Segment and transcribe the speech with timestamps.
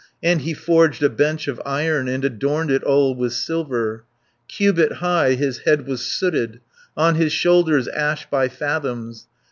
[0.23, 4.03] And he forged a bench of iron, And adorned it all with silver.
[4.47, 6.59] Cubit high his head was sooted,
[6.97, 9.27] On his shoulders ash by fathoms.